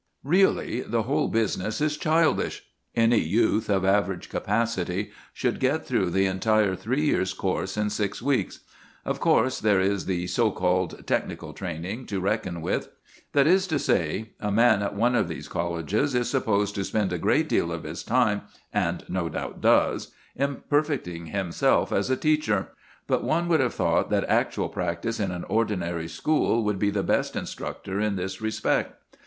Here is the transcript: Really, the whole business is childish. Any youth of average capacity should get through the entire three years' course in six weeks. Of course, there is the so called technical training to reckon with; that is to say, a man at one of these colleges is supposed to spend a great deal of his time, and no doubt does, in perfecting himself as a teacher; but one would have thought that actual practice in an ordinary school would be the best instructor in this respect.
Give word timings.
Really, 0.23 0.81
the 0.81 1.03
whole 1.03 1.27
business 1.27 1.79
is 1.79 1.95
childish. 1.95 2.63
Any 2.95 3.19
youth 3.19 3.69
of 3.69 3.85
average 3.85 4.29
capacity 4.29 5.11
should 5.31 5.59
get 5.59 5.85
through 5.85 6.09
the 6.09 6.25
entire 6.25 6.75
three 6.75 7.05
years' 7.05 7.35
course 7.35 7.77
in 7.77 7.91
six 7.91 8.19
weeks. 8.19 8.61
Of 9.05 9.19
course, 9.19 9.59
there 9.59 9.79
is 9.79 10.07
the 10.07 10.25
so 10.25 10.49
called 10.49 11.05
technical 11.05 11.53
training 11.53 12.07
to 12.07 12.19
reckon 12.19 12.63
with; 12.63 12.89
that 13.33 13.45
is 13.45 13.67
to 13.67 13.77
say, 13.77 14.31
a 14.39 14.51
man 14.51 14.81
at 14.81 14.95
one 14.95 15.13
of 15.13 15.27
these 15.27 15.47
colleges 15.47 16.15
is 16.15 16.27
supposed 16.27 16.73
to 16.73 16.83
spend 16.83 17.13
a 17.13 17.19
great 17.19 17.47
deal 17.47 17.71
of 17.71 17.83
his 17.83 18.01
time, 18.01 18.41
and 18.73 19.05
no 19.07 19.29
doubt 19.29 19.61
does, 19.61 20.11
in 20.35 20.63
perfecting 20.67 21.27
himself 21.27 21.91
as 21.91 22.09
a 22.09 22.17
teacher; 22.17 22.69
but 23.05 23.23
one 23.23 23.47
would 23.47 23.59
have 23.59 23.75
thought 23.75 24.09
that 24.09 24.25
actual 24.27 24.67
practice 24.67 25.19
in 25.19 25.29
an 25.29 25.43
ordinary 25.43 26.07
school 26.07 26.63
would 26.63 26.79
be 26.79 26.89
the 26.89 27.03
best 27.03 27.35
instructor 27.35 27.99
in 27.99 28.15
this 28.15 28.41
respect. 28.41 28.95